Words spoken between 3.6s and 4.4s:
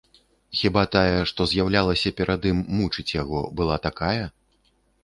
была такая?